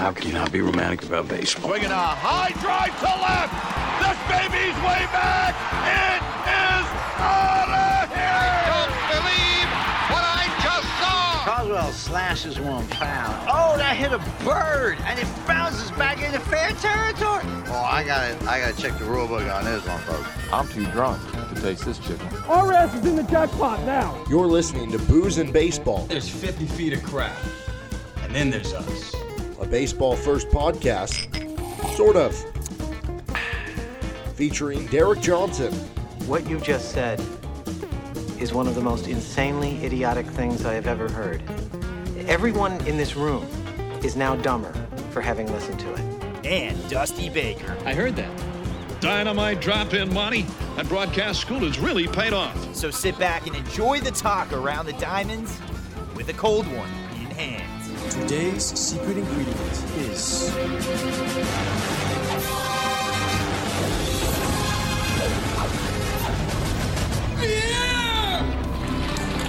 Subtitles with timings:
[0.00, 1.68] How can you not be romantic about baseball?
[1.68, 3.52] Swinging a high drive to left.
[4.00, 5.52] This baby's way back.
[5.84, 6.86] It is
[7.20, 8.32] out of here.
[8.32, 9.68] I Don't believe
[10.08, 11.44] what I just saw.
[11.44, 13.44] Coswell slashes one foul.
[13.46, 17.44] Oh, that hit a bird, and it bounces back into fair territory.
[17.68, 20.30] Oh, I gotta, I gotta check the rule book on this one, folks.
[20.50, 22.26] I'm too drunk to taste this chicken.
[22.48, 24.24] Our ass is in the jackpot now.
[24.30, 27.36] You're listening to Booze and Baseball, There's 50 feet of crap.
[28.22, 29.19] And then there's us.
[29.60, 31.28] A baseball first podcast,
[31.96, 32.34] sort of,
[34.34, 35.72] featuring Derek Johnson,
[36.26, 37.20] What you just said
[38.38, 41.42] is one of the most insanely idiotic things I have ever heard.
[42.28, 43.44] Everyone in this room
[44.04, 44.72] is now dumber
[45.10, 46.46] for having listened to it.
[46.46, 47.76] and Dusty Baker.
[47.84, 48.30] I heard that.
[49.00, 50.42] Dynamite drop in, Monty.
[50.76, 52.74] That broadcast school has really paid off.
[52.74, 55.58] So sit back and enjoy the talk around the diamonds
[56.16, 56.88] with a cold one
[57.20, 57.69] in hand.
[58.20, 59.58] Today's secret ingredient
[59.98, 60.50] is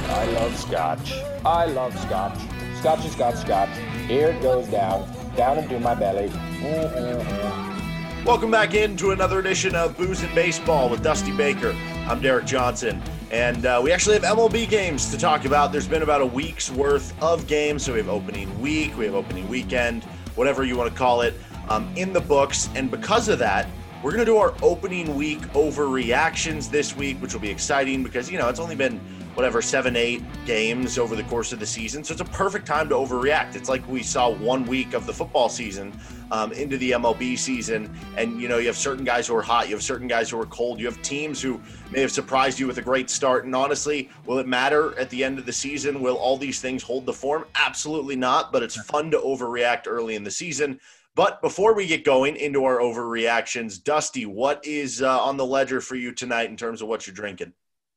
[0.10, 1.14] I love scotch.
[1.46, 2.40] I love scotch.
[2.80, 3.70] Scotch is got scotch.
[4.08, 6.30] Here it goes down, down into my belly.
[6.30, 8.26] Mm-mm-mm.
[8.26, 11.76] Welcome back into another edition of Booze and Baseball with Dusty Baker.
[12.08, 15.72] I'm Derek Johnson, and uh, we actually have MLB games to talk about.
[15.72, 19.16] There's been about a week's worth of games, so we have opening week, we have
[19.16, 20.04] opening weekend,
[20.36, 21.34] whatever you want to call it,
[21.70, 22.68] um, in the books.
[22.76, 23.70] And because of that,
[24.04, 28.30] we're going to do our opening week overreactions this week, which will be exciting because,
[28.30, 29.00] you know, it's only been
[29.36, 32.04] whatever, seven, eight games over the course of the season.
[32.04, 33.56] So it's a perfect time to overreact.
[33.56, 35.98] It's like we saw one week of the football season
[36.32, 37.94] um, into the MLB season.
[38.18, 40.40] And, you know, you have certain guys who are hot, you have certain guys who
[40.40, 43.46] are cold, you have teams who may have surprised you with a great start.
[43.46, 46.02] And honestly, will it matter at the end of the season?
[46.02, 47.46] Will all these things hold the form?
[47.56, 48.52] Absolutely not.
[48.52, 50.80] But it's fun to overreact early in the season.
[51.14, 55.82] But before we get going into our overreactions, Dusty, what is uh, on the ledger
[55.82, 57.52] for you tonight in terms of what you're drinking?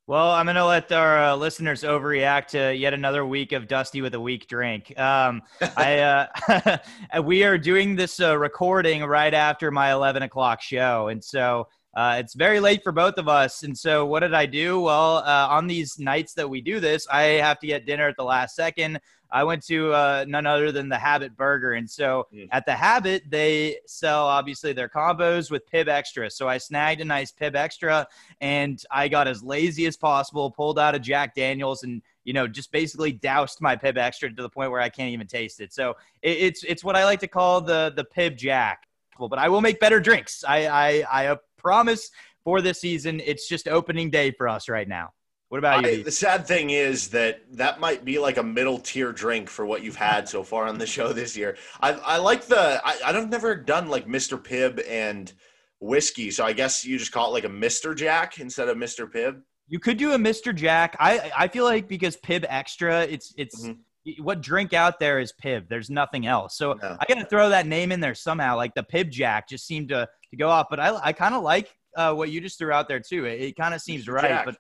[0.07, 4.03] Well, I'm going to let our uh, listeners overreact to yet another week of Dusty
[4.03, 4.93] with a weak drink.
[5.01, 5.41] Um,
[5.79, 5.99] I
[6.61, 6.79] uh,
[7.23, 12.17] we are doing this uh, recording right after my 11 o'clock show, and so uh,
[12.19, 13.63] it's very late for both of us.
[13.63, 14.81] And so, what did I do?
[14.81, 18.17] Well, uh, on these nights that we do this, I have to get dinner at
[18.17, 19.01] the last second.
[19.31, 22.49] I went to uh, none other than the Habit Burger, and so Mm.
[22.53, 26.31] at the Habit they sell obviously their combos with Pibb Xtra.
[26.31, 28.07] So I snagged a nice Pibb Xtra,
[28.41, 32.47] and I got as lazy as possible, pulled out a Jack Daniels, and you know
[32.47, 35.73] just basically doused my Pibb Xtra to the point where I can't even taste it.
[35.73, 38.85] So it, it's it's what I like to call the the Pibb Jack.
[39.19, 40.45] But I will make better drinks.
[40.47, 41.37] I I, I
[41.69, 42.11] promise
[42.45, 43.21] for this season.
[43.25, 45.11] It's just opening day for us right now.
[45.49, 46.05] What about I- you?
[46.05, 49.83] the sad thing is that that might be like a middle tier drink for what
[49.83, 51.57] you've had so far on the show this year.
[51.81, 54.37] I, I like the I, I've never done like Mr.
[54.43, 55.33] Pibb and
[55.81, 57.97] whiskey, so I guess you just call it like a Mr.
[57.97, 59.11] Jack instead of Mr.
[59.11, 59.43] Pibb.
[59.69, 60.55] You could do a Mr.
[60.55, 60.97] Jack.
[61.01, 63.79] I I feel like because Pibb Xtra, it's it's Mhm.
[64.19, 65.69] What drink out there is Pibb.
[65.69, 66.57] There's nothing else.
[66.57, 66.97] So Yeah.
[67.01, 68.57] I got to throw that name in there somehow.
[68.57, 70.67] Like the Pibb Jack just seemed to to go off.
[70.71, 73.25] But I I kind of like uh, what you just threw out there too.
[73.25, 74.29] It, it kind of seems right.
[74.29, 74.45] Jack.
[74.47, 74.57] But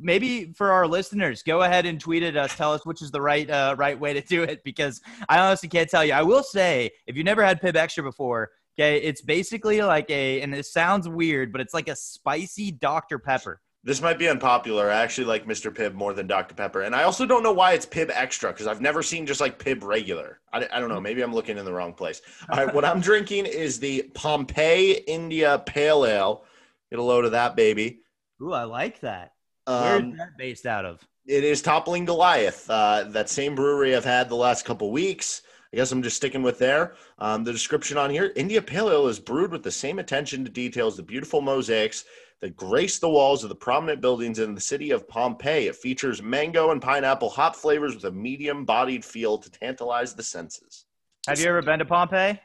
[0.00, 2.54] maybe for our listeners, go ahead and tweet at us.
[2.56, 5.68] Tell us which is the right uh, right way to do it because I honestly
[5.68, 6.12] can't tell you.
[6.12, 8.50] I will say if you never had Pibb Xtra before.
[8.78, 13.18] Okay, it's basically like a, and it sounds weird, but it's like a spicy Dr.
[13.18, 13.62] Pepper.
[13.86, 14.90] This might be unpopular.
[14.90, 15.72] I actually like Mr.
[15.72, 16.56] Pibb more than Dr.
[16.56, 16.82] Pepper.
[16.82, 19.60] And I also don't know why it's Pibb Xtra because I've never seen just like
[19.62, 20.40] Pibb regular.
[20.52, 21.00] I, I don't know.
[21.00, 22.20] Maybe I'm looking in the wrong place.
[22.50, 22.74] All right.
[22.74, 26.44] what I'm drinking is the Pompeii India Pale Ale.
[26.90, 28.00] Get a load of that, baby.
[28.42, 29.34] Ooh, I like that.
[29.66, 31.06] Where Um, is that based out of?
[31.24, 32.68] it is Toppling Goliath.
[32.68, 35.42] Uh, that same brewery I've had the last couple weeks.
[35.76, 36.94] I guess I'm just sticking with there.
[37.18, 40.50] Um, the description on here India Pale Ale is brewed with the same attention to
[40.50, 42.06] details, the beautiful mosaics
[42.40, 45.66] that grace the walls of the prominent buildings in the city of Pompeii.
[45.66, 50.22] It features mango and pineapple hop flavors with a medium bodied feel to tantalize the
[50.22, 50.86] senses.
[51.28, 52.40] Have you ever been to Pompeii?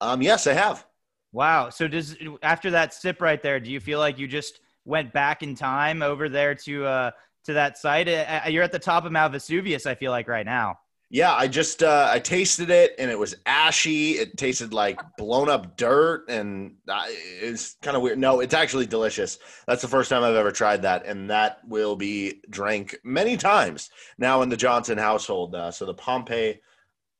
[0.00, 0.86] Um, yes, I have.
[1.32, 1.70] Wow.
[1.70, 5.42] So does after that sip right there, do you feel like you just went back
[5.42, 7.10] in time over there to uh
[7.46, 8.08] to that site?
[8.08, 9.86] Uh, uh, You're at the top of Mount Vesuvius.
[9.86, 10.78] I feel like right now.
[11.10, 14.12] Yeah, I just uh, I tasted it and it was ashy.
[14.12, 18.18] It tasted like blown up dirt and uh, it's kind of weird.
[18.18, 19.38] No, it's actually delicious.
[19.66, 23.90] That's the first time I've ever tried that, and that will be drank many times
[24.18, 25.54] now in the Johnson household.
[25.54, 26.60] Uh, so the Pompeii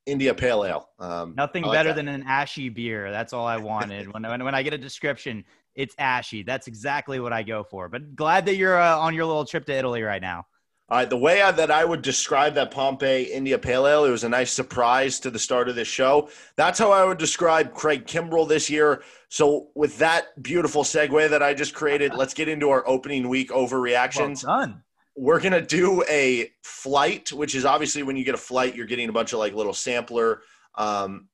[0.06, 0.88] India Pale Ale.
[0.98, 1.96] Um, Nothing like better that.
[1.96, 3.10] than an ashy beer.
[3.10, 4.12] That's all I wanted.
[4.12, 5.44] when, when when I get a description,
[5.74, 6.42] it's ashy.
[6.42, 7.88] That's exactly what I go for.
[7.88, 10.46] But glad that you're uh, on your little trip to Italy right now.
[10.90, 14.10] All right, the way I, that I would describe that Pompeii India Pale Ale, it
[14.10, 16.28] was a nice surprise to the start of this show.
[16.56, 19.02] That's how I would describe Craig Kimbrel this year.
[19.30, 23.50] So, with that beautiful segue that I just created, let's get into our opening week
[23.50, 24.46] overreactions.
[24.46, 24.82] Well done.
[25.16, 29.08] We're gonna do a flight, which is obviously when you get a flight, you're getting
[29.08, 30.42] a bunch of like little sampler
[30.74, 31.28] um,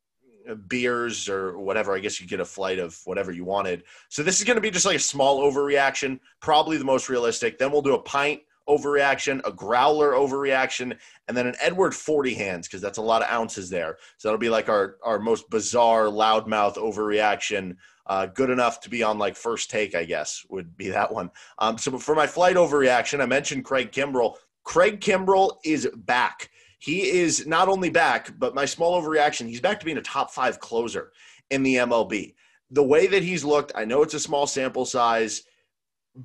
[0.68, 1.96] beers or whatever.
[1.96, 3.82] I guess you get a flight of whatever you wanted.
[4.10, 7.58] So this is going to be just like a small overreaction, probably the most realistic.
[7.58, 10.96] Then we'll do a pint overreaction, a growler overreaction,
[11.28, 13.96] and then an Edward 40 hands because that's a lot of ounces there.
[14.18, 17.76] So that'll be like our our most bizarre loudmouth overreaction.
[18.06, 21.30] Uh, good enough to be on like first take, I guess would be that one.
[21.58, 24.34] Um, so for my flight overreaction, I mentioned Craig Kimbrel.
[24.64, 26.50] Craig Kimbrel is back.
[26.78, 30.30] He is not only back, but my small overreaction, he's back to being a top
[30.30, 31.12] five closer
[31.50, 32.34] in the MLB.
[32.70, 35.42] The way that he's looked, I know it's a small sample size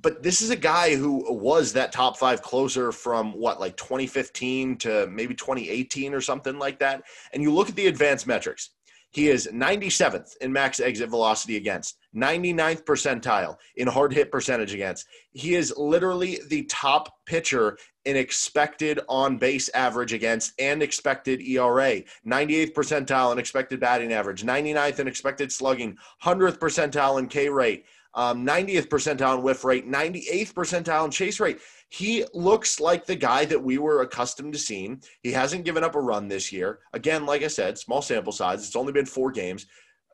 [0.02, 4.78] but this is a guy who was that top five closer from what, like 2015
[4.78, 7.04] to maybe 2018 or something like that.
[7.34, 8.72] And you look at the advanced metrics.
[9.12, 15.08] He is 97th in max exit velocity against, 99th percentile in hard hit percentage against.
[15.32, 22.02] He is literally the top pitcher in expected on base average against and expected ERA,
[22.28, 27.86] 98th percentile in expected batting average, 99th in expected slugging, 100th percentile in K rate,
[28.16, 31.60] um, 90th percentile whiff rate, 98th percentile chase rate.
[31.90, 35.02] He looks like the guy that we were accustomed to seeing.
[35.22, 36.80] He hasn't given up a run this year.
[36.94, 38.66] Again, like I said, small sample size.
[38.66, 39.68] It's only been four games,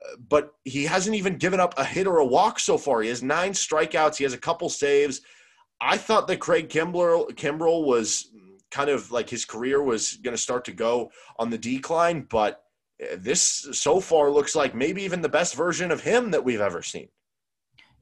[0.03, 3.01] uh, but he hasn't even given up a hit or a walk so far.
[3.01, 4.17] He has nine strikeouts.
[4.17, 5.21] He has a couple saves.
[5.79, 8.31] I thought that Craig Kimbrel, Kimbrel was
[8.71, 12.63] kind of like his career was going to start to go on the decline, but
[13.01, 16.61] uh, this so far looks like maybe even the best version of him that we've
[16.61, 17.09] ever seen.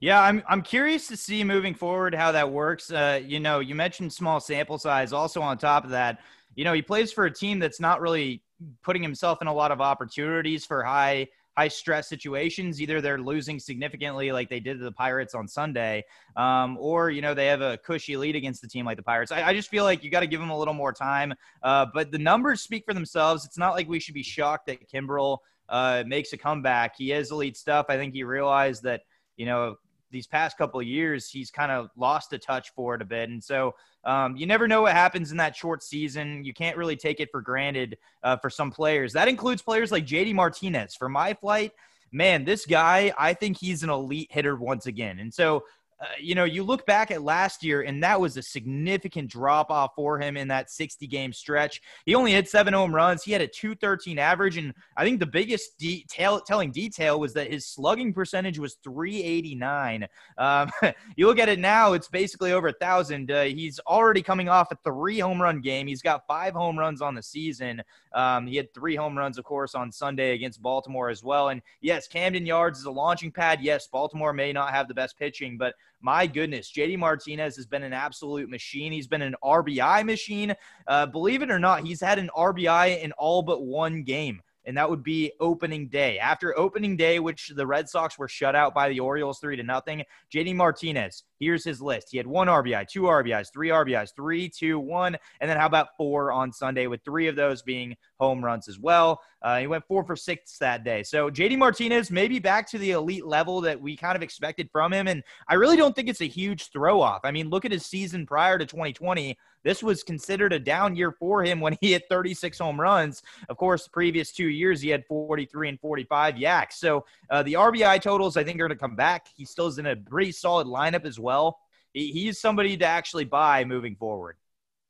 [0.02, 2.92] Yeah, I'm I'm curious to see moving forward how that works.
[2.92, 5.12] Uh, you know, you mentioned small sample size.
[5.12, 6.20] Also, on top of that,
[6.56, 8.42] you know, he plays for a team that's not really
[8.84, 12.82] putting himself in a lot of opportunities for high high stress situations.
[12.82, 16.06] Either they're losing significantly, like they did to the Pirates on Sunday,
[16.38, 19.34] um, or you know they have a cushy lead against the team like the Pirates.
[19.34, 21.34] I, I just feel like you got to give them a little more time.
[21.62, 23.44] Uh, but the numbers speak for themselves.
[23.44, 26.94] It's not like we should be shocked that Kimbrel uh, makes a comeback.
[26.98, 27.88] He is elite stuff.
[27.90, 29.02] I think he realized that
[29.36, 29.76] you know
[30.12, 33.30] these past couple of years, he's kind of lost a touch for it a bit.
[33.30, 36.44] And so um, you never know what happens in that short season.
[36.44, 39.14] You can't really take it for granted uh, for some players.
[39.14, 40.96] That includes players like JD Martinez.
[40.96, 41.74] For my flight,
[42.12, 45.20] man, this guy, I think he's an elite hitter once again.
[45.20, 45.64] And so
[46.02, 49.70] uh, you know, you look back at last year, and that was a significant drop
[49.70, 51.82] off for him in that 60 game stretch.
[52.06, 53.24] He only hit seven home runs.
[53.24, 54.56] He had a 213 average.
[54.56, 60.08] And I think the biggest detail, telling detail was that his slugging percentage was 389.
[60.38, 60.72] Um,
[61.18, 63.30] you look at it now, it's basically over a 1,000.
[63.30, 65.86] Uh, he's already coming off a three home run game.
[65.86, 67.84] He's got five home runs on the season.
[68.14, 71.50] Um, he had three home runs, of course, on Sunday against Baltimore as well.
[71.50, 73.60] And yes, Camden Yards is a launching pad.
[73.62, 77.84] Yes, Baltimore may not have the best pitching, but my goodness, JD Martinez has been
[77.84, 78.92] an absolute machine.
[78.92, 80.56] He's been an RBI machine.
[80.88, 84.78] Uh, believe it or not, he's had an RBI in all but one game and
[84.78, 86.20] that would be opening day.
[86.20, 89.64] After opening day, which the Red Sox were shut out by the Orioles three to
[89.64, 92.10] nothing, JD Martinez, here's his list.
[92.12, 95.98] He had one RBI, two RBIs, three RBIs, three, two, one, and then how about
[95.98, 99.22] four on Sunday, with three of those being home runs as well.
[99.42, 101.04] Uh, he went four for six that day.
[101.04, 104.94] So JD Martinez maybe back to the elite level that we kind of expected from
[104.94, 105.08] him.
[105.08, 107.22] And I really don't think it's a huge throw off.
[107.24, 109.38] I mean, look at his season prior to 2020.
[109.64, 113.22] This was considered a down year for him when he hit 36 home runs.
[113.48, 116.80] Of course, the previous two years he had 43 and 45 yaks.
[116.80, 119.28] So uh, the RBI totals I think are going to come back.
[119.36, 121.60] He still is in a pretty solid lineup as well.
[121.94, 124.36] He, he's somebody to actually buy moving forward.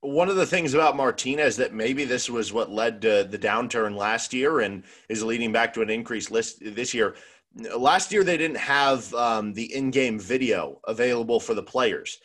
[0.02, 3.96] One of the things about Martinez that maybe this was what led to the downturn
[3.98, 7.16] last year and is leading back to an increased list this year.
[7.76, 12.20] Last year, they didn't have um, the in game video available for the players.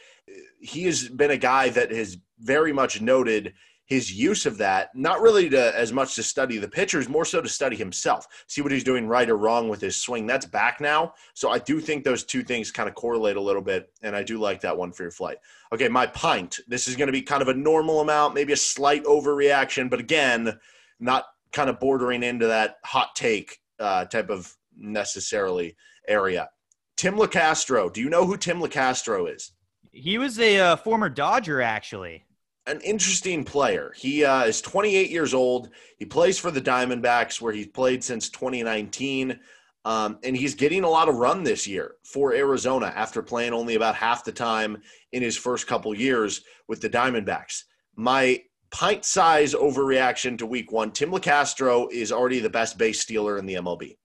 [0.60, 3.54] He has been a guy that has very much noted
[3.86, 7.40] his use of that, not really to as much to study the pitchers, more so
[7.40, 10.26] to study himself, see what he's doing right or wrong with his swing.
[10.26, 11.14] That's back now.
[11.34, 13.92] So I do think those two things kind of correlate a little bit.
[14.02, 15.38] And I do like that one for your flight.
[15.72, 16.60] Okay, my pint.
[16.66, 20.00] This is going to be kind of a normal amount, maybe a slight overreaction, but
[20.00, 20.58] again,
[20.98, 25.76] not kind of bordering into that hot take uh, type of necessarily
[26.08, 26.48] area.
[26.96, 27.92] Tim Locastro.
[27.92, 29.52] Do you know who Tim Locastro is?
[29.92, 32.24] He was a uh, former Dodger, actually.
[32.66, 33.92] An interesting player.
[33.94, 35.68] He uh, is 28 years old.
[35.98, 39.38] He plays for the Diamondbacks, where he's played since 2019.
[39.84, 43.74] Um, and he's getting a lot of run this year for Arizona after playing only
[43.74, 44.78] about half the time
[45.12, 47.64] in his first couple years with the Diamondbacks.
[47.94, 48.40] My
[48.70, 53.44] pint size overreaction to week one Tim Locastro is already the best base stealer in
[53.44, 53.96] the MLB.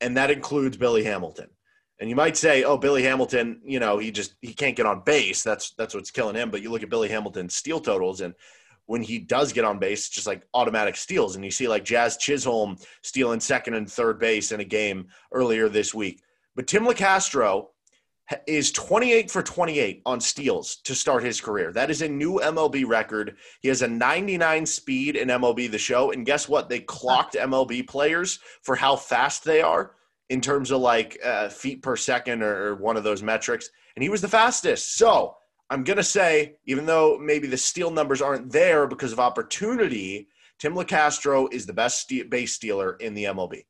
[0.00, 1.48] And that includes Billy Hamilton.
[1.98, 5.02] And you might say, oh, Billy Hamilton, you know, he just he can't get on
[5.04, 5.42] base.
[5.42, 6.50] That's that's what's killing him.
[6.50, 8.34] But you look at Billy Hamilton's steal totals, and
[8.84, 11.36] when he does get on base, it's just like automatic steals.
[11.36, 15.68] And you see like Jazz Chisholm stealing second and third base in a game earlier
[15.68, 16.22] this week.
[16.54, 17.68] But Tim Locastro
[18.46, 21.72] is 28 for 28 on steals to start his career.
[21.72, 23.36] That is a new MLB record.
[23.60, 26.10] He has a 99 speed in MLB the show.
[26.10, 26.68] And guess what?
[26.68, 29.92] They clocked MLB players for how fast they are
[30.28, 33.70] in terms of like uh, feet per second or, one of those metrics.
[33.94, 34.96] And he was the fastest.
[34.96, 35.36] So
[35.70, 40.28] I'm going to say, even though maybe the steal numbers aren't there because of opportunity,
[40.58, 43.64] Tim Locastro is the best base stealer in the MLB.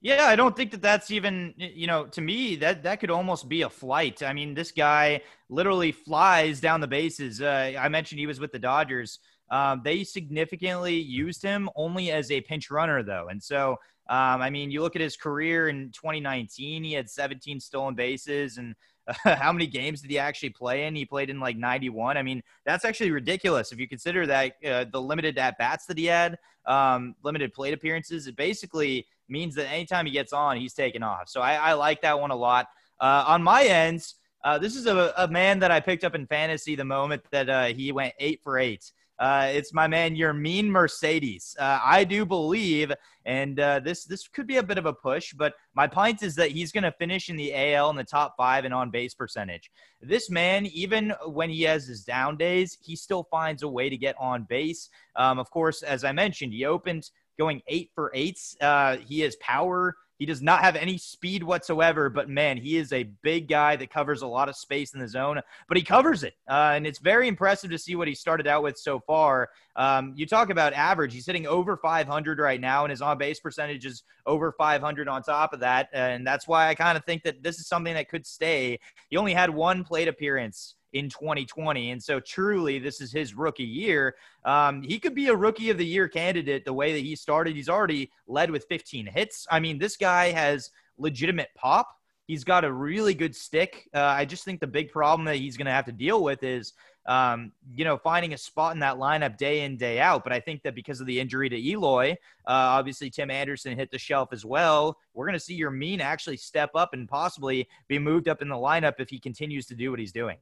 [0.00, 3.48] Yeah, I don't think that that's even, you know, to me, that that could almost
[3.48, 4.22] be a flight.
[4.22, 7.40] I mean, this guy literally flies down the bases.
[7.40, 9.18] Uh, I mentioned he was with the Dodgers.
[9.50, 13.28] Um, they significantly used him only as a pinch runner, though.
[13.28, 13.76] And so,
[14.08, 18.58] um, I mean, you look at his career in 2019, he had 17 stolen bases
[18.58, 18.74] and
[19.24, 20.94] how many games did he actually play in?
[20.94, 22.16] He played in like 91.
[22.16, 25.98] I mean, that's actually ridiculous if you consider that uh, the limited at bats that
[25.98, 28.26] he had, um, limited plate appearances.
[28.26, 31.28] It basically means that anytime he gets on, he's taking off.
[31.28, 32.68] So I, I like that one a lot.
[33.00, 34.06] Uh, on my end,
[34.44, 37.48] uh, this is a, a, man that I picked up in fantasy the moment that
[37.48, 38.92] uh, he went eight for eight.
[39.24, 41.56] Uh, it's my man, Yermin Mercedes.
[41.58, 42.92] Uh, I do believe,
[43.24, 46.34] and uh, this this could be a bit of a push, but my point is
[46.34, 49.14] that he's going to finish in the AL in the top five and on base
[49.14, 49.70] percentage.
[50.02, 53.96] This man, even when he has his down days, he still finds a way to
[53.96, 54.90] get on base.
[55.16, 58.58] Um, of course, as I mentioned, he opened going eight for eights.
[58.60, 59.96] Uh, he has power.
[60.18, 63.90] He does not have any speed whatsoever, but man, he is a big guy that
[63.90, 66.34] covers a lot of space in the zone, but he covers it.
[66.48, 69.50] Uh, and it's very impressive to see what he started out with so far.
[69.76, 73.40] Um, you talk about average, he's hitting over 500 right now, and his on base
[73.40, 75.88] percentage is over 500 on top of that.
[75.92, 78.78] And that's why I kind of think that this is something that could stay.
[79.10, 81.90] He only had one plate appearance in 2020.
[81.90, 84.14] And so, truly, this is his rookie year.
[84.44, 87.54] Um, he could be a rookie of the year candidate the way that he started.
[87.54, 89.46] He's already led with 15 hits.
[89.50, 91.88] I mean, this guy has legitimate pop.
[92.26, 93.88] He's got a really good stick.
[93.92, 96.42] Uh, I just think the big problem that he's going to have to deal with
[96.42, 96.72] is,
[97.06, 100.24] um, you know, finding a spot in that lineup day in, day out.
[100.24, 102.12] But I think that because of the injury to Eloy,
[102.46, 104.96] uh, obviously Tim Anderson hit the shelf as well.
[105.12, 108.54] We're going to see Yermin actually step up and possibly be moved up in the
[108.54, 110.38] lineup if he continues to do what he's doing.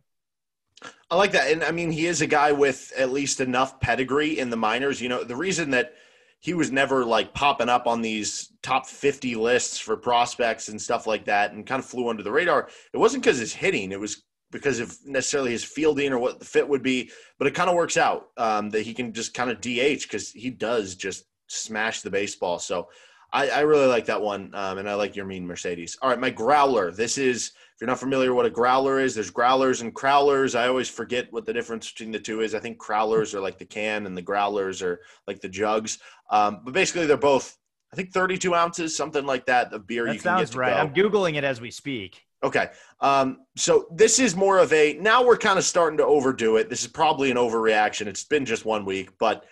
[1.11, 1.51] I like that.
[1.51, 5.01] And I mean, he is a guy with at least enough pedigree in the minors.
[5.01, 5.95] You know, the reason that
[6.41, 11.07] he was never like popping up on these top 50 lists for prospects and stuff
[11.07, 14.01] like that and kind of flew under the radar, it wasn't because his hitting, it
[14.01, 17.11] was because of necessarily his fielding or what the fit would be.
[17.39, 20.31] But it kind of works out um, that he can just kind of DH because
[20.31, 22.59] he does just smash the baseball.
[22.59, 22.89] So
[23.33, 24.55] I, I really like that one.
[24.55, 25.97] Um, and I like Yermin Mercedes.
[26.03, 26.91] All right, my growler.
[26.91, 30.57] This is you're not familiar what a growler is, there's growlers and crowlers.
[30.57, 32.55] I always forget what the difference between the two is.
[32.55, 35.99] I think crowlers are like the can and the growlers are like the jugs.
[36.31, 37.59] Um, but basically, they're both,
[37.93, 40.75] I think, 32 ounces, something like that, of beer that you can get sounds right.
[40.75, 40.79] Go.
[40.79, 42.23] I'm Googling it as we speak.
[42.45, 42.69] Okay.
[43.01, 46.71] Um, so this is more of a, now we're kind of starting to overdo it.
[46.71, 48.07] This is probably an overreaction.
[48.07, 49.45] It's been just one week, but,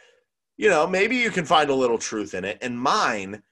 [0.57, 2.59] you know, maybe you can find a little truth in it.
[2.63, 3.43] And mine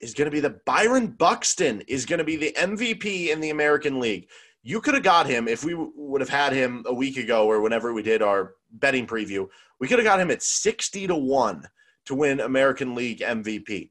[0.00, 3.50] is going to be the Byron Buxton is going to be the MVP in the
[3.50, 4.28] American League.
[4.62, 7.60] You could have got him if we would have had him a week ago or
[7.60, 9.48] whenever we did our betting preview.
[9.78, 11.62] We could have got him at 60 to 1
[12.06, 13.90] to win American League MVP.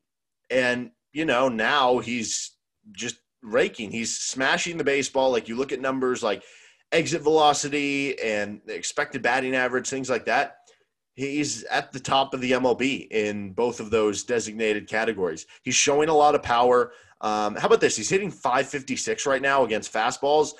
[0.50, 2.52] And, you know, now he's
[2.92, 3.92] just raking.
[3.92, 5.32] He's smashing the baseball.
[5.32, 6.44] Like you look at numbers like
[6.92, 10.58] exit velocity and expected batting average, things like that
[11.16, 15.46] he's at the top of the MLB in both of those designated categories.
[15.64, 16.92] He's showing a lot of power.
[17.22, 17.96] Um, how about this?
[17.96, 20.52] He's hitting 556 right now against fastballs.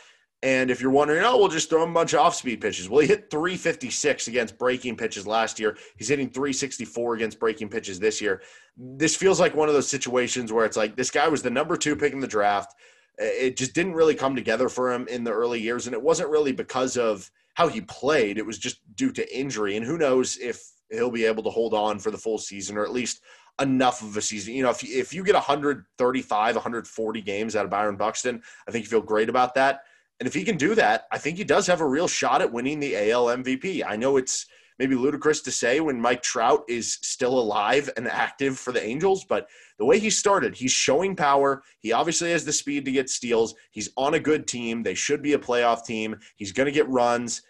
[0.44, 2.88] And if you're wondering, oh, we'll just throw him a bunch of off speed pitches.
[2.88, 5.78] Well, he hit 356 against breaking pitches last year.
[5.98, 8.42] He's hitting 364 against breaking pitches this year.
[8.78, 11.78] This feels like one of those situations where it's like this guy was the number
[11.78, 12.76] two pick in the draft.
[13.18, 15.88] It just didn't really come together for him in the early years.
[15.88, 18.38] And it wasn't really because of how he played.
[18.38, 21.74] It was just due to injury, and who knows if he'll be able to hold
[21.74, 23.22] on for the full season or at least
[23.62, 24.54] enough of a season.
[24.54, 28.72] You know, if you, if you get 135, 140 games out of Byron Buxton, I
[28.72, 29.82] think you feel great about that.
[30.20, 32.52] And if he can do that, I think he does have a real shot at
[32.52, 33.84] winning the AL MVP.
[33.86, 34.46] I know it's
[34.80, 39.26] maybe ludicrous to say when Mike Trout is still alive and active for the Angels,
[39.26, 41.64] but the way he started, he's showing power.
[41.80, 43.56] He obviously has the speed to get steals.
[43.72, 44.84] He's on a good team.
[44.84, 46.18] They should be a playoff team.
[46.36, 47.42] He's going to get runs.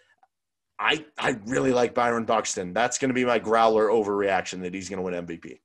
[0.78, 2.72] I I really like Byron Buxton.
[2.72, 5.60] That's going to be my growler overreaction that he's going to win MVP.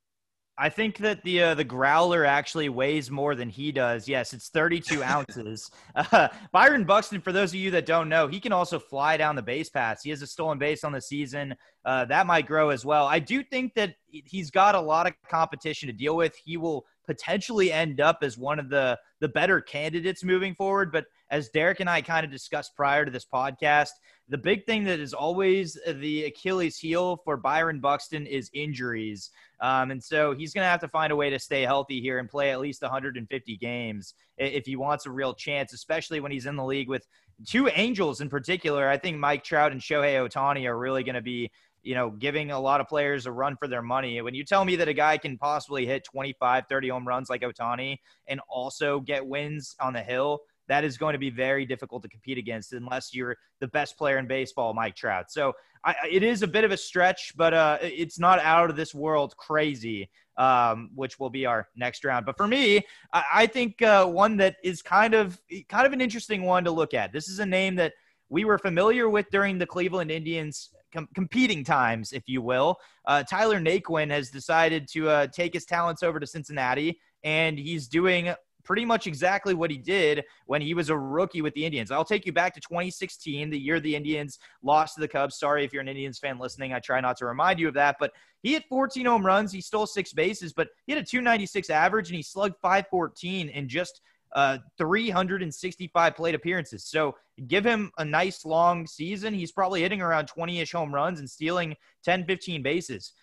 [0.57, 4.07] I think that the uh, the growler actually weighs more than he does.
[4.07, 5.71] Yes, it's 32 ounces.
[5.95, 9.35] Uh, Byron Buxton, for those of you that don't know, he can also fly down
[9.35, 10.03] the base pass.
[10.03, 11.55] He has a stolen base on the season.
[11.83, 13.07] Uh, that might grow as well.
[13.07, 16.35] I do think that he's got a lot of competition to deal with.
[16.43, 20.93] He will potentially end up as one of the the better candidates moving forward.
[20.93, 23.89] But as Derek and I kind of discussed prior to this podcast,
[24.29, 29.29] the big thing that is always the Achilles heel for Byron Buxton is injuries.
[29.59, 32.19] Um, and so he's going to have to find a way to stay healthy here
[32.19, 36.45] and play at least 150 games if he wants a real chance, especially when he's
[36.45, 37.05] in the league with
[37.45, 38.87] two Angels in particular.
[38.87, 41.51] I think Mike Trout and Shohei Ohtani are really going to be
[41.83, 44.21] you know, giving a lot of players a run for their money.
[44.21, 47.41] When you tell me that a guy can possibly hit 25, 30 home runs like
[47.41, 47.97] Ohtani
[48.27, 52.09] and also get wins on the hill, that is going to be very difficult to
[52.09, 55.31] compete against unless you're the best player in baseball, Mike Trout.
[55.31, 58.75] So I, it is a bit of a stretch, but uh, it's not out of
[58.75, 62.25] this world crazy, um, which will be our next round.
[62.25, 66.01] But for me, I, I think uh, one that is kind of kind of an
[66.01, 67.11] interesting one to look at.
[67.11, 67.93] This is a name that
[68.29, 72.77] we were familiar with during the Cleveland Indians com- competing times, if you will.
[73.05, 77.87] Uh, Tyler Naquin has decided to uh, take his talents over to Cincinnati, and he's
[77.87, 78.33] doing
[78.63, 81.91] pretty much exactly what he did when he was a rookie with the Indians.
[81.91, 85.37] I'll take you back to 2016, the year the Indians lost to the Cubs.
[85.37, 86.73] Sorry if you're an Indians fan listening.
[86.73, 88.11] I try not to remind you of that, but
[88.43, 89.51] he hit 14 home runs.
[89.51, 93.67] He stole six bases, but he had a 296 average and he slugged 514 in
[93.67, 94.01] just
[94.33, 96.85] uh, 365 plate appearances.
[96.85, 97.15] So
[97.47, 99.33] give him a nice long season.
[99.33, 103.13] He's probably hitting around 20 ish home runs and stealing 10, 15 bases.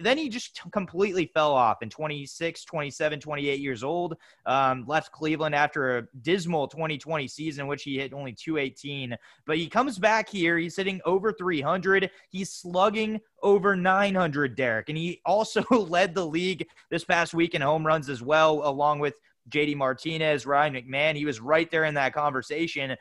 [0.00, 4.16] Then he just completely fell off in 26, 27, 28 years old.
[4.46, 9.16] Um, left Cleveland after a dismal 2020 season, which he hit only 218.
[9.46, 10.56] But he comes back here.
[10.56, 12.10] He's hitting over 300.
[12.30, 14.88] He's slugging over 900, Derek.
[14.88, 19.00] And he also led the league this past week in home runs as well, along
[19.00, 19.18] with
[19.50, 21.16] JD Martinez, Ryan McMahon.
[21.16, 22.92] He was right there in that conversation.
[22.92, 22.96] Uh,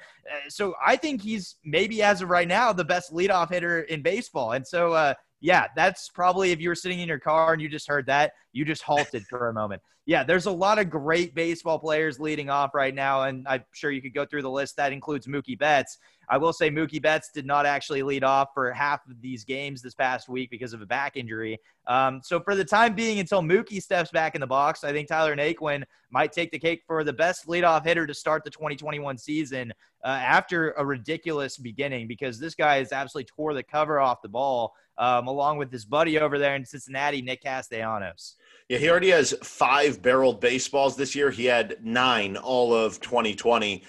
[0.50, 4.52] so I think he's maybe as of right now the best leadoff hitter in baseball.
[4.54, 5.14] And so, uh,
[5.44, 8.32] yeah, that's probably if you were sitting in your car and you just heard that,
[8.54, 9.82] you just halted for a moment.
[10.06, 13.92] Yeah, there's a lot of great baseball players leading off right now, and I'm sure
[13.92, 14.78] you could go through the list.
[14.78, 15.98] That includes Mookie Betts.
[16.30, 19.82] I will say Mookie Betts did not actually lead off for half of these games
[19.82, 21.60] this past week because of a back injury.
[21.88, 25.10] Um, so for the time being, until Mookie steps back in the box, I think
[25.10, 29.18] Tyler Naquin might take the cake for the best leadoff hitter to start the 2021
[29.18, 34.22] season uh, after a ridiculous beginning because this guy has absolutely tore the cover off
[34.22, 38.36] the ball, um, along with his buddy over there in Cincinnati, Nick Castellanos.
[38.70, 41.30] Yeah, he already has five barreled baseballs this year.
[41.30, 43.84] He had nine all of 2020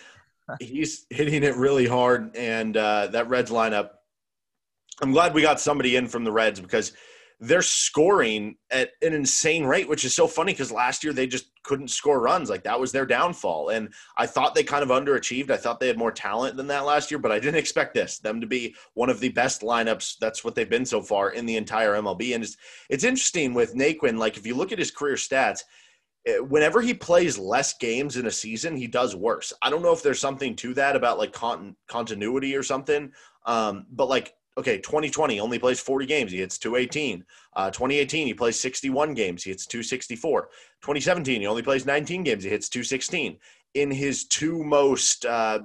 [0.61, 3.91] he's hitting it really hard, and uh, that Reds lineup.
[5.01, 6.93] I'm glad we got somebody in from the Reds because
[7.47, 11.51] they're scoring at an insane rate, which is so funny because last year they just
[11.63, 12.51] couldn't score runs.
[12.51, 13.71] Like that was their downfall.
[13.71, 15.51] And I thought they kind of underachieved.
[15.51, 18.19] I thought they had more talent than that last year, but I didn't expect this,
[18.19, 20.19] them to be one of the best lineups.
[20.19, 22.35] That's what they've been so far in the entire MLB.
[22.35, 22.57] And it's,
[22.91, 24.19] it's interesting with Naquin.
[24.19, 25.61] Like if you look at his career stats,
[26.27, 29.53] Eh, whenever he plays less games in a season, he does worse.
[29.63, 33.13] I don't know if there's something to that about like con- continuity or something.
[33.47, 36.33] Um, but like, okay, 2020 only plays 40 games.
[36.33, 37.25] He hits 218.
[37.55, 39.43] Uh, 2018, he plays 61 games.
[39.43, 40.43] He hits 264.
[40.83, 42.45] 2017, he only plays 19 games.
[42.45, 43.39] He hits 216
[43.75, 45.61] in his two most uh,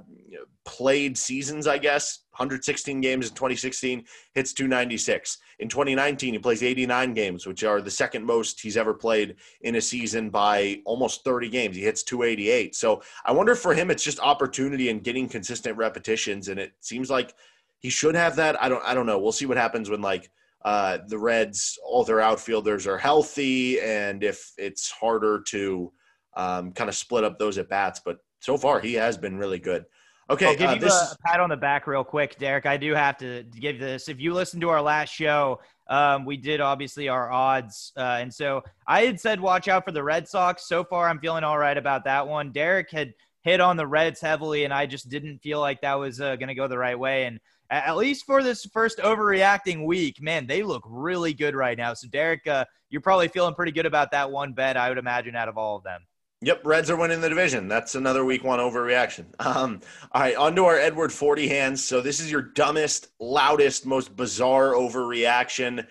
[0.66, 5.38] played seasons, I guess, 116 games in 2016, hits 296.
[5.60, 9.76] In 2019, he plays 89 games, which are the second most he's ever played in
[9.76, 11.76] a season by almost 30 games.
[11.76, 12.76] He hits 288.
[12.76, 17.10] So I wonder for him it's just opportunity and getting consistent repetitions, and it seems
[17.10, 17.36] like
[17.80, 18.62] he should have that.
[18.62, 18.84] I don't.
[18.84, 19.20] I don't know.
[19.20, 20.30] We'll see what happens when like
[20.64, 25.92] uh, the Reds, all their outfielders are healthy, and if it's harder to
[26.36, 28.02] um, kind of split up those at bats.
[28.04, 29.86] But so far, he has been really good.
[30.30, 31.14] Okay, I'll give uh, you this...
[31.14, 32.66] a pat on the back real quick, Derek.
[32.66, 34.10] I do have to give this.
[34.10, 38.32] If you listen to our last show, um, we did obviously our odds, uh, and
[38.32, 40.68] so I had said watch out for the Red Sox.
[40.68, 42.52] So far, I'm feeling all right about that one.
[42.52, 46.22] Derek had hit on the Reds heavily, and I just didn't feel like that was
[46.22, 47.26] uh, going to go the right way.
[47.26, 47.40] And
[47.70, 51.94] at least for this first overreacting week, man, they look really good right now.
[51.94, 55.36] So, Derek, uh, you're probably feeling pretty good about that one bet, I would imagine,
[55.36, 56.02] out of all of them.
[56.42, 57.68] Yep, Reds are winning the division.
[57.68, 59.26] That's another week one overreaction.
[59.40, 61.84] Um, all right, on to our Edward 40 hands.
[61.84, 65.86] So this is your dumbest, loudest, most bizarre overreaction.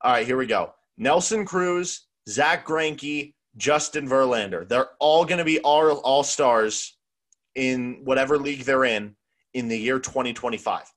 [0.00, 0.72] All right, here we go.
[0.96, 4.66] Nelson Cruz, Zach Greinke, Justin Verlander.
[4.66, 6.96] They're all going to be all, all stars
[7.54, 9.14] in whatever league they're in
[9.52, 10.90] in the year 2025.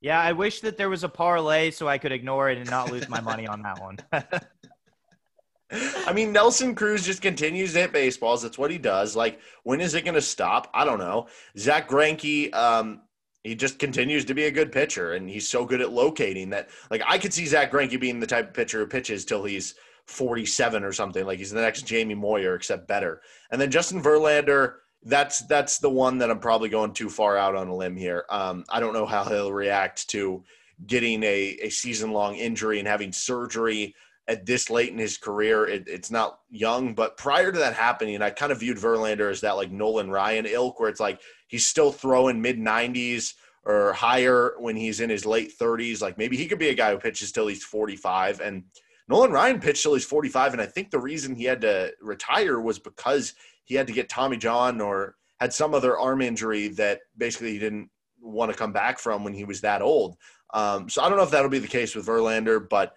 [0.00, 2.90] Yeah, I wish that there was a parlay so I could ignore it and not
[2.90, 3.98] lose my money on that one.
[6.06, 8.42] I mean, Nelson Cruz just continues to hit baseballs.
[8.42, 9.14] That's what he does.
[9.14, 10.68] Like, when is it going to stop?
[10.74, 11.28] I don't know.
[11.56, 13.02] Zach Greinke, um,
[13.44, 16.70] he just continues to be a good pitcher, and he's so good at locating that.
[16.90, 19.74] Like, I could see Zach Greinke being the type of pitcher who pitches till he's
[20.06, 21.24] 47 or something.
[21.24, 23.20] Like, he's the next Jamie Moyer, except better.
[23.50, 27.56] And then Justin Verlander, that's that's the one that I'm probably going too far out
[27.56, 28.24] on a limb here.
[28.28, 30.44] Um, I don't know how he'll react to
[30.86, 33.94] getting a, a season long injury and having surgery
[34.28, 35.66] at this late in his career.
[35.66, 39.40] It, it's not young, but prior to that happening, I kind of viewed Verlander as
[39.40, 43.34] that like Nolan Ryan ilk, where it's like he's still throwing mid 90s
[43.64, 46.00] or higher when he's in his late 30s.
[46.00, 48.40] Like maybe he could be a guy who pitches till he's 45.
[48.40, 48.64] And
[49.08, 50.52] Nolan Ryan pitched till he's 45.
[50.52, 53.34] And I think the reason he had to retire was because
[53.70, 57.58] he had to get Tommy John or had some other arm injury that basically he
[57.60, 57.88] didn't
[58.20, 60.16] want to come back from when he was that old.
[60.52, 62.96] Um, so I don't know if that'll be the case with Verlander, but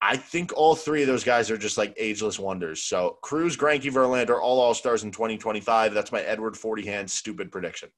[0.00, 2.84] I think all three of those guys are just like ageless wonders.
[2.84, 5.92] So Cruz, Greinke, Verlander, all All Stars in 2025.
[5.92, 7.90] That's my Edward Forty Hands stupid prediction.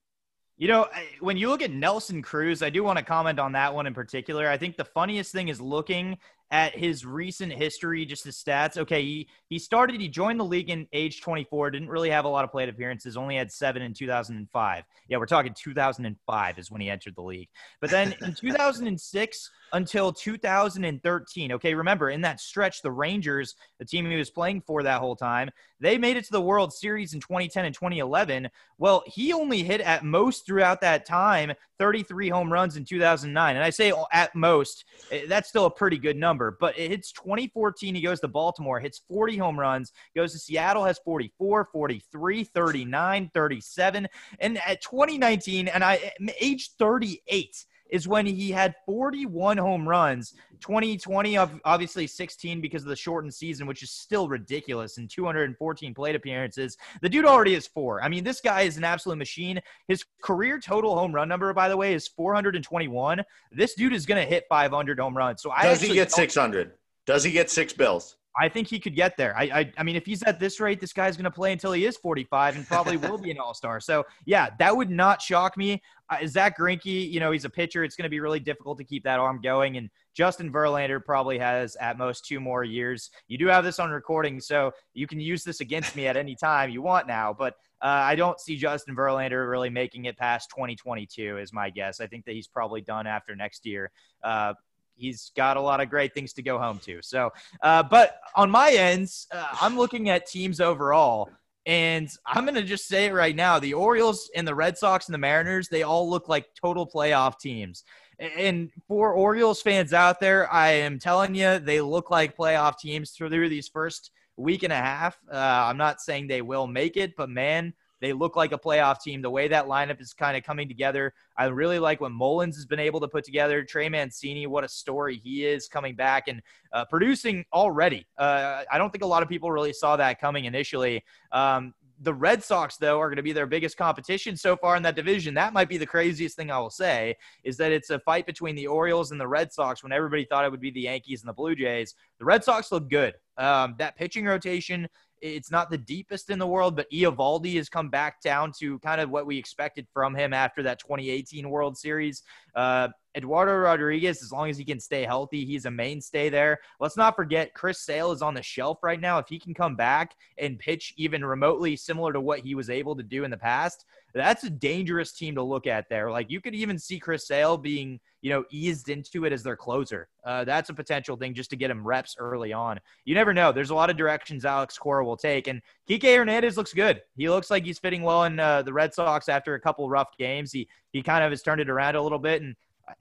[0.56, 0.88] You know,
[1.20, 3.94] when you look at Nelson Cruz, I do want to comment on that one in
[3.94, 4.48] particular.
[4.48, 6.18] I think the funniest thing is looking
[6.50, 8.78] at his recent history, just his stats.
[8.78, 12.28] Okay, he, he started, he joined the league in age 24, didn't really have a
[12.28, 14.84] lot of plate appearances, only had seven in 2005.
[15.08, 17.48] Yeah, we're talking 2005 is when he entered the league.
[17.80, 24.10] But then in 2006 until 2013, okay, remember in that stretch, the Rangers, the team
[24.10, 27.20] he was playing for that whole time, they made it to the World Series in
[27.20, 28.48] 2010 and 2011.
[28.78, 33.56] Well, he only hit at most throughout that time 33 home runs in 2009.
[33.56, 36.37] And I say at most, eh, that's still a pretty good number.
[36.58, 40.84] But it hits 2014, he goes to Baltimore, hits 40 home runs, goes to Seattle,
[40.84, 44.08] has 44, 43, 39, 37.
[44.40, 50.34] And at 2019, and I age 38 is when he had 41 home runs.
[50.60, 56.16] 2020, obviously 16 because of the shortened season, which is still ridiculous, and 214 plate
[56.16, 56.76] appearances.
[57.00, 58.02] The dude already is four.
[58.02, 59.60] I mean, this guy is an absolute machine.
[59.86, 63.24] His career total home run number, by the way, is 421.
[63.52, 65.42] This dude is going to hit 500 home runs.
[65.42, 66.72] So I does he get 600?
[67.06, 68.17] Does he get six bills?
[68.38, 69.36] I think he could get there.
[69.36, 71.72] I, I, I mean, if he's at this rate, this guy's going to play until
[71.72, 73.80] he is 45 and probably will be an all star.
[73.80, 75.82] So, yeah, that would not shock me.
[76.08, 77.82] Uh, Zach Greinke, you know, he's a pitcher.
[77.82, 79.76] It's going to be really difficult to keep that arm going.
[79.76, 83.10] And Justin Verlander probably has at most two more years.
[83.26, 86.36] You do have this on recording, so you can use this against me at any
[86.36, 87.34] time you want now.
[87.36, 92.00] But uh, I don't see Justin Verlander really making it past 2022, is my guess.
[92.00, 93.90] I think that he's probably done after next year.
[94.22, 94.54] Uh,
[94.98, 97.00] he's got a lot of great things to go home to.
[97.02, 97.30] So,
[97.62, 101.30] uh, but on my ends, uh, I'm looking at teams overall.
[101.66, 105.06] And I'm going to just say it right now the Orioles and the Red Sox
[105.06, 107.84] and the Mariners, they all look like total playoff teams.
[108.18, 113.10] And for Orioles fans out there, I am telling you, they look like playoff teams
[113.10, 115.18] through these first week and a half.
[115.30, 119.00] Uh, I'm not saying they will make it, but man, they look like a playoff
[119.00, 119.22] team.
[119.22, 122.66] The way that lineup is kind of coming together, I really like what Mullins has
[122.66, 123.64] been able to put together.
[123.64, 128.06] Trey Mancini, what a story he is coming back and uh, producing already.
[128.16, 131.04] Uh, I don't think a lot of people really saw that coming initially.
[131.32, 134.82] Um, the Red Sox, though, are going to be their biggest competition so far in
[134.84, 135.34] that division.
[135.34, 138.54] That might be the craziest thing I will say is that it's a fight between
[138.54, 141.28] the Orioles and the Red Sox when everybody thought it would be the Yankees and
[141.28, 141.94] the Blue Jays.
[142.18, 143.14] The Red Sox look good.
[143.36, 144.88] Um, that pitching rotation
[145.20, 149.00] it's not the deepest in the world, but Eovaldi has come back down to kind
[149.00, 152.22] of what we expected from him after that 2018 World Series.
[152.54, 156.58] Uh, Eduardo Rodriguez, as long as he can stay healthy, he's a mainstay there.
[156.78, 159.18] Let's not forget Chris Sale is on the shelf right now.
[159.18, 162.94] If he can come back and pitch even remotely similar to what he was able
[162.96, 166.10] to do in the past, that's a dangerous team to look at there.
[166.10, 169.56] Like you could even see Chris Sale being, you know, eased into it as their
[169.56, 170.08] closer.
[170.24, 172.80] Uh, that's a potential thing just to get him reps early on.
[173.04, 173.52] You never know.
[173.52, 175.46] There's a lot of directions Alex Cora will take.
[175.46, 177.02] And Kike Hernandez looks good.
[177.16, 180.16] He looks like he's fitting well in uh, the Red Sox after a couple rough
[180.18, 180.52] games.
[180.52, 182.42] He he kind of has turned it around a little bit.
[182.42, 182.56] And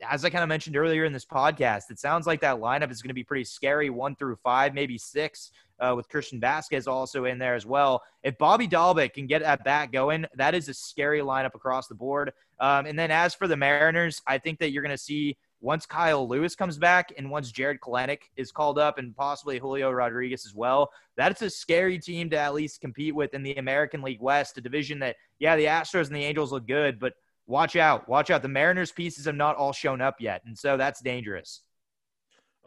[0.08, 3.02] as I kind of mentioned earlier in this podcast, it sounds like that lineup is
[3.02, 7.26] going to be pretty scary, one through five, maybe six, uh, with Christian Vazquez also
[7.26, 8.02] in there as well.
[8.24, 11.96] If Bobby Dalbec can get that bat going, that is a scary lineup across the
[11.96, 12.34] board.
[12.60, 15.86] Um, and then as for the Mariners, I think that you're going to see once
[15.86, 20.46] Kyle Lewis comes back and once Jarred Kelenic is called up and possibly Julio Rodriguez
[20.46, 24.22] as well, that's a scary team to at least compete with in the American League
[24.22, 27.14] West, a division that, yeah, the Astros and the Angels look good, but–
[27.48, 28.08] watch out.
[28.08, 28.42] Watch out.
[28.42, 30.44] The Mariners pieces have not all shown up yet.
[30.46, 31.62] And so that's dangerous.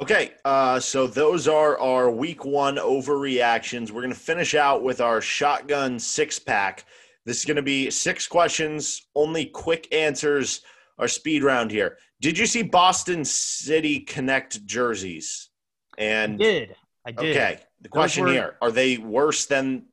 [0.01, 3.91] Okay, uh, so those are our week one overreactions.
[3.91, 6.87] We're going to finish out with our shotgun six pack.
[7.27, 10.63] This is going to be six questions, only quick answers
[10.99, 11.99] our speed round here.
[12.23, 15.51] Did you see Boston City Connect jerseys?
[15.99, 16.77] And I did.
[17.07, 17.37] I did.
[17.37, 17.59] Okay.
[17.83, 19.85] The question were- here: Are they worse than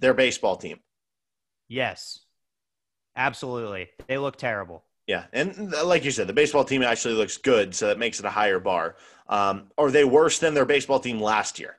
[0.00, 0.80] their baseball team?
[1.68, 2.20] Yes.
[3.16, 3.88] Absolutely.
[4.06, 4.84] They look terrible.
[5.06, 8.26] Yeah, and like you said, the baseball team actually looks good, so that makes it
[8.26, 8.96] a higher bar.
[9.28, 11.76] Um, are they worse than their baseball team last year?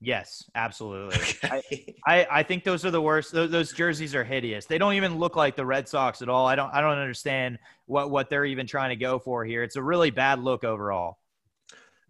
[0.00, 1.18] Yes, absolutely.
[1.42, 1.62] I,
[2.06, 3.32] I, I think those are the worst.
[3.32, 4.66] Those, those jerseys are hideous.
[4.66, 6.46] They don't even look like the Red Sox at all.
[6.46, 9.62] I don't I don't understand what what they're even trying to go for here.
[9.62, 11.18] It's a really bad look overall.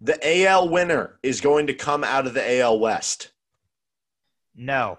[0.00, 3.30] The AL winner is going to come out of the AL West.
[4.54, 4.98] No.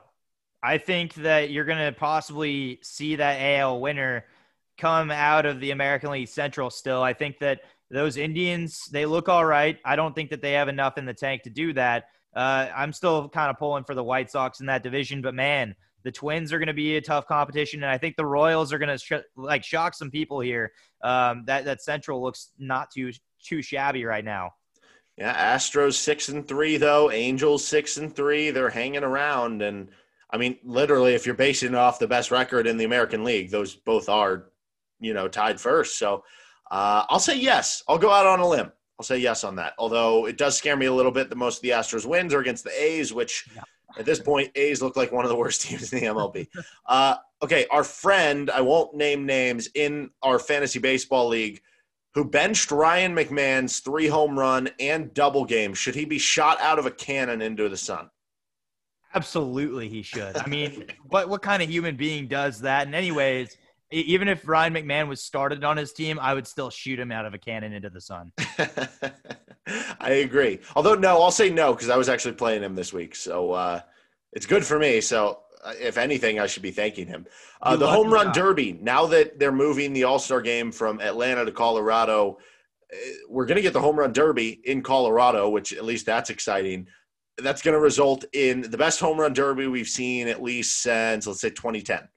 [0.61, 4.25] I think that you're going to possibly see that AL winner
[4.77, 7.01] come out of the American League Central still.
[7.01, 7.61] I think that
[7.91, 9.77] those Indians, they look all right.
[9.83, 12.05] I don't think that they have enough in the tank to do that.
[12.35, 15.75] Uh, I'm still kind of pulling for the White Sox in that division, but man,
[16.03, 18.77] the Twins are going to be a tough competition, and I think the Royals are
[18.77, 20.71] going to sh- like shock some people here.
[21.03, 23.11] Um, that that Central looks not too
[23.43, 24.51] too shabby right now.
[25.17, 27.11] Yeah, Astros six and three though.
[27.11, 28.51] Angels six and three.
[28.51, 29.89] They're hanging around, and
[30.29, 33.49] I mean, literally, if you're basing it off the best record in the American League,
[33.49, 34.45] those both are,
[34.99, 35.97] you know, tied first.
[35.97, 36.23] So
[36.71, 37.83] uh, I'll say yes.
[37.87, 38.71] I'll go out on a limb.
[38.99, 39.73] I'll say yes on that.
[39.77, 42.39] Although it does scare me a little bit that most of the Astros wins are
[42.39, 43.47] against the A's, which
[43.97, 46.47] at this point, A's look like one of the worst teams in the MLB.
[46.85, 51.61] Uh, okay, our friend, I won't name names, in our fantasy baseball league,
[52.13, 56.79] who benched Ryan McMahon's three home run and double game, should he be shot out
[56.79, 58.09] of a cannon into the sun?
[59.13, 60.37] Absolutely, he should.
[60.37, 62.85] I mean, what what kind of human being does that?
[62.85, 63.57] And anyways,
[63.91, 67.25] even if Ryan McMahon was started on his team, I would still shoot him out
[67.25, 68.31] of a cannon into the sun.
[69.99, 70.59] I agree.
[70.75, 73.81] Although no, I'll say no because I was actually playing him this week, so uh,
[74.33, 75.01] it's good for me.
[75.01, 77.25] So uh, if anything, I should be thanking him.
[77.61, 78.73] Uh, the home run derby.
[78.73, 82.37] Now that they're moving the All Star game from Atlanta to Colorado,
[82.93, 82.97] uh,
[83.27, 86.87] we're going to get the home run derby in Colorado, which at least that's exciting.
[87.37, 91.25] That's going to result in the best home run derby we've seen at least since
[91.25, 92.07] let's say 2010.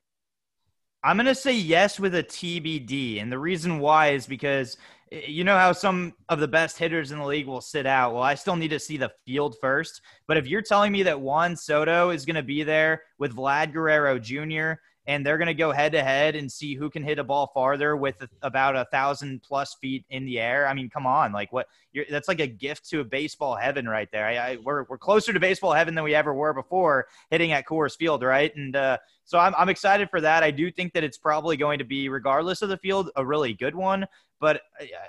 [1.05, 3.21] I'm going to say yes with a TBD.
[3.21, 4.77] And the reason why is because
[5.11, 8.15] you know how some of the best hitters in the league will sit out.
[8.15, 10.01] Well, I still need to see the field first.
[10.27, 13.73] But if you're telling me that Juan Soto is going to be there with Vlad
[13.73, 17.19] Guerrero Jr., and they're going to go head to head and see who can hit
[17.19, 20.69] a ball farther with about a thousand plus feet in the air.
[20.69, 21.67] I mean, come on, like what?
[21.93, 24.27] You're, that's like a gift to a baseball heaven right there.
[24.27, 27.67] I, I, we're we're closer to baseball heaven than we ever were before hitting at
[27.67, 28.55] Coors Field, right?
[28.57, 30.43] And uh, so I'm I'm excited for that.
[30.43, 33.55] I do think that it's probably going to be, regardless of the field, a really
[33.55, 34.07] good one.
[34.43, 34.63] But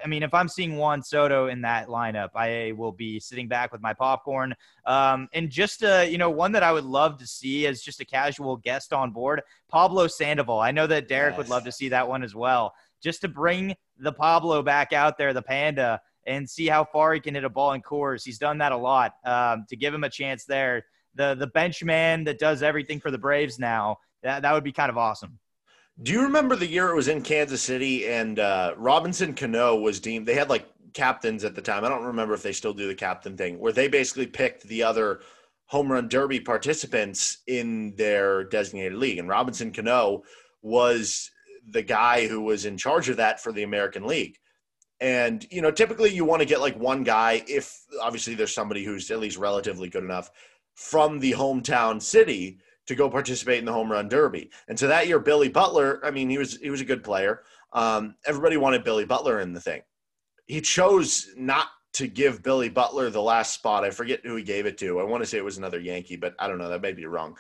[0.04, 3.72] I mean, if I'm seeing Juan Soto in that lineup, I will be sitting back
[3.72, 4.54] with my popcorn.
[4.86, 8.00] Um, and just uh, you know, one that I would love to see as just
[8.00, 10.60] a casual guest on board, Pablo Sandoval.
[10.60, 12.76] I know that Derek would love to see that one as well.
[13.02, 17.20] Just to bring the Pablo back out there, the Panda, and see how far he
[17.20, 18.24] can hit a ball in Coors.
[18.24, 19.14] He's done that a lot.
[19.26, 23.12] Um, to give him a chance there, the the bench man that does everything for
[23.12, 25.40] the Braves now, that, that would be kind of awesome.
[26.02, 30.00] Do you remember the year it was in Kansas City and uh, Robinson Cano was
[30.00, 30.26] deemed?
[30.26, 31.86] They had like captains at the time.
[31.86, 34.84] I don't remember if they still do the captain thing, where they basically picked the
[34.84, 35.22] other
[35.66, 39.20] home run derby participants in their designated league.
[39.20, 40.24] And Robinson Cano
[40.62, 41.30] was
[41.68, 44.38] the guy who was in charge of that for the American League.
[45.04, 48.86] And, you know, typically you want to get like one guy, if obviously there's somebody
[48.86, 50.32] who's at least relatively good enough
[50.76, 54.50] from the hometown city to go participate in the home run derby.
[54.70, 57.42] And so that year, Billy Butler, I mean, he was he was a good player.
[57.74, 59.82] Um, everybody wanted Billy Butler in the thing.
[60.46, 63.84] He chose not to give Billy Butler the last spot.
[63.84, 65.02] I forget who he gave it to.
[65.02, 66.70] I want to say it was another Yankee, but I don't know.
[66.70, 67.36] That may be wrong.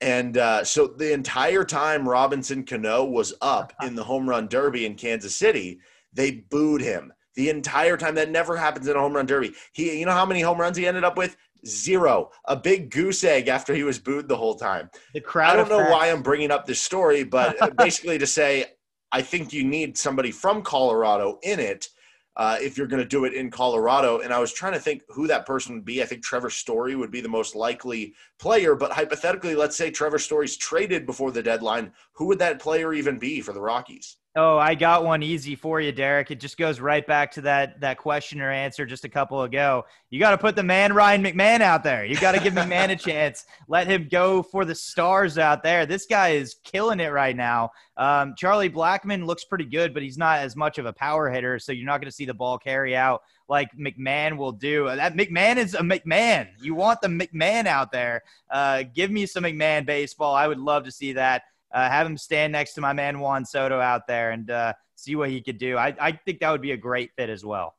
[0.00, 4.86] And uh, so the entire time Robinson Cano was up in the home run derby
[4.86, 5.80] in Kansas City,
[6.14, 8.14] they booed him the entire time.
[8.14, 9.52] That never happens in a home run derby.
[9.72, 11.36] He, you know how many home runs he ended up with?
[11.66, 12.30] Zero.
[12.46, 14.90] A big goose egg after he was booed the whole time.
[15.14, 15.52] The crowd.
[15.52, 18.66] I don't know why I'm bringing up this story, but basically to say
[19.14, 21.88] I think you need somebody from Colorado in it
[22.36, 24.18] uh, if you're going to do it in Colorado.
[24.18, 26.02] And I was trying to think who that person would be.
[26.02, 28.74] I think Trevor Story would be the most likely player.
[28.74, 31.92] But hypothetically, let's say Trevor Story's traded before the deadline.
[32.14, 34.16] Who would that player even be for the Rockies?
[34.36, 36.32] Oh, I got one easy for you, Derek.
[36.32, 39.84] It just goes right back to that that question or answer just a couple ago.
[40.10, 42.04] You got to put the man Ryan McMahon out there.
[42.04, 43.44] You got to give McMahon a chance.
[43.68, 45.86] Let him go for the stars out there.
[45.86, 47.70] This guy is killing it right now.
[47.96, 51.60] Um, Charlie Blackmon looks pretty good, but he's not as much of a power hitter,
[51.60, 54.86] so you're not going to see the ball carry out like McMahon will do.
[54.86, 56.48] That McMahon is a McMahon.
[56.60, 58.24] You want the McMahon out there.
[58.50, 60.34] Uh, give me some McMahon baseball.
[60.34, 61.44] I would love to see that.
[61.74, 65.16] Uh, have him stand next to my man Juan Soto out there and uh, see
[65.16, 65.76] what he could do.
[65.76, 67.74] I, I think that would be a great fit as well.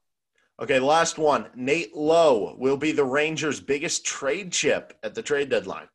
[0.61, 1.47] Okay, last one.
[1.55, 5.87] Nate Lowe will be the Rangers' biggest trade chip at the trade deadline.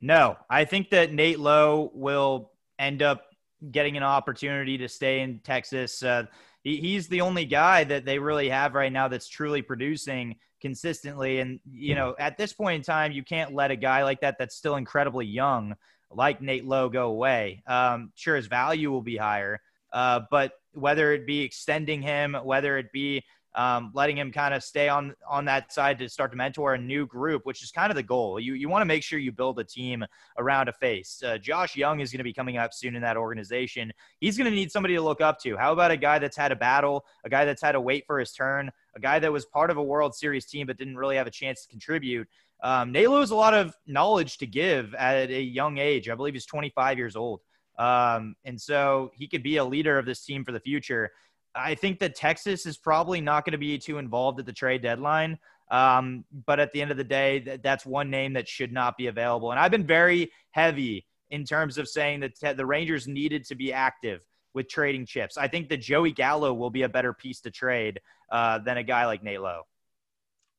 [0.00, 3.24] No, I think that Nate Lowe will end up
[3.70, 6.02] getting an opportunity to stay in Texas.
[6.02, 6.24] Uh,
[6.62, 11.40] he, he's the only guy that they really have right now that's truly producing consistently.
[11.40, 14.36] And, you know, at this point in time, you can't let a guy like that
[14.38, 15.74] that's still incredibly young,
[16.14, 17.62] like Nate Lowe, go away.
[17.66, 19.60] Um, sure, his value will be higher,
[19.92, 23.22] uh, but whether it be extending him, whether it be
[23.54, 26.78] um, letting him kind of stay on on that side to start to mentor a
[26.78, 28.40] new group, which is kind of the goal.
[28.40, 30.04] You you want to make sure you build a team
[30.38, 31.22] around a face.
[31.24, 33.92] Uh, Josh Jung is going to be coming up soon in that organization.
[34.20, 35.56] He's going to need somebody to look up to.
[35.56, 38.18] How about a guy that's had a battle, a guy that's had to wait for
[38.18, 41.16] his turn, a guy that was part of a World Series team but didn't really
[41.16, 42.26] have a chance to contribute.
[42.62, 46.08] Um, Nalo has a lot of knowledge to give at a young age.
[46.08, 47.40] I believe he's 25 years old.
[47.78, 51.10] Um, and so he could be a leader of this team for the future.
[51.54, 54.82] I think that Texas is probably not going to be too involved at the trade
[54.82, 55.38] deadline.
[55.70, 58.96] Um, but at the end of the day, th- that's one name that should not
[58.98, 59.50] be available.
[59.50, 63.72] And I've been very heavy in terms of saying that the Rangers needed to be
[63.72, 64.20] active
[64.54, 65.38] with trading chips.
[65.38, 68.82] I think that Joey Gallo will be a better piece to trade uh, than a
[68.82, 69.62] guy like Nate Lowe.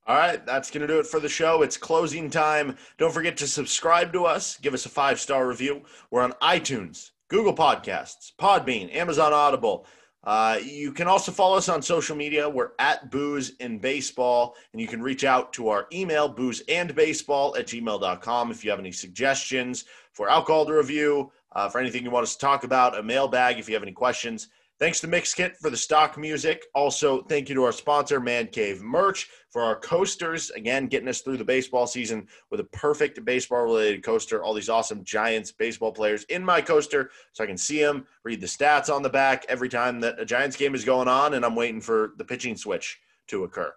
[0.06, 1.62] All right, that's going to do it for the show.
[1.62, 2.76] It's closing time.
[2.98, 4.58] Don't forget to subscribe to us.
[4.58, 5.84] Give us a five star review.
[6.12, 9.86] We're on iTunes, Google Podcasts, Podbean, Amazon Audible.
[10.24, 12.48] Uh, you can also follow us on social media.
[12.48, 16.96] We're at Booze in Baseball, and you can reach out to our email, booze and
[16.96, 22.04] baseball at gmail.com if you have any suggestions for alcohol to review, uh, for anything
[22.04, 24.48] you want us to talk about, a mailbag if you have any questions.
[24.84, 26.66] Thanks to Mixkit for the stock music.
[26.76, 30.50] Also, thank you to our sponsor, Man Cave Merch, for our coasters.
[30.50, 34.44] Again, getting us through the baseball season with a perfect baseball related coaster.
[34.44, 38.42] All these awesome Giants baseball players in my coaster so I can see them, read
[38.42, 41.46] the stats on the back every time that a Giants game is going on, and
[41.46, 43.74] I'm waiting for the pitching switch to occur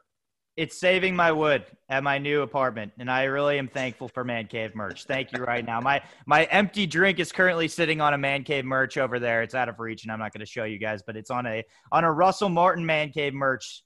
[0.56, 4.46] it's saving my wood at my new apartment and i really am thankful for man
[4.46, 5.04] cave merch.
[5.04, 5.80] Thank you right now.
[5.80, 9.42] My my empty drink is currently sitting on a man cave merch over there.
[9.42, 11.46] It's out of reach and i'm not going to show you guys but it's on
[11.46, 13.82] a on a russell martin man cave merch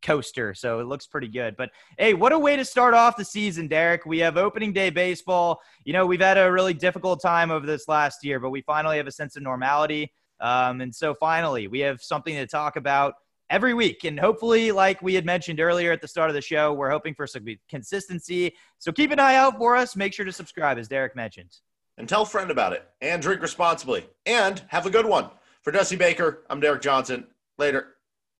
[0.00, 1.56] coaster so it looks pretty good.
[1.56, 4.04] But hey what a way to start off the season derek.
[4.06, 5.60] We have opening day baseball.
[5.84, 8.98] You know we've had a really difficult time over this last year but we finally
[8.98, 10.12] have a sense of normality.
[10.40, 13.14] Um, and so finally we have something to talk about
[13.50, 14.04] every week.
[14.04, 17.14] And hopefully, like we had mentioned earlier at the start of the show, we're hoping
[17.14, 18.54] for some consistency.
[18.78, 19.96] So keep an eye out for us.
[19.96, 21.56] Make sure to subscribe, as Derek mentioned.
[21.98, 22.86] And tell a friend about it.
[23.00, 24.06] And drink responsibly.
[24.26, 25.30] And have a good one.
[25.62, 27.26] For Dusty Baker, I'm Derek Johnson.
[27.58, 27.95] Later.